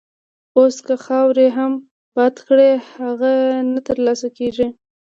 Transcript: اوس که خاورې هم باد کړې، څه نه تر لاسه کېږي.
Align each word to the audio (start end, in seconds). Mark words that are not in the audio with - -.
اوس 0.57 0.75
که 0.87 0.95
خاورې 1.05 1.47
هم 1.57 1.71
باد 2.15 2.35
کړې، 2.47 2.71
څه 3.19 3.31
نه 3.73 3.79
تر 3.87 3.97
لاسه 4.05 4.27
کېږي. 4.37 4.67